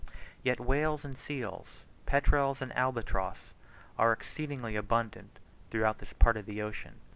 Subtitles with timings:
[0.41, 1.67] Yet whales and seals,
[2.07, 3.53] petrels and albatross,
[3.99, 5.37] are exceedingly abundant
[5.69, 6.95] throughout this part of the ocean.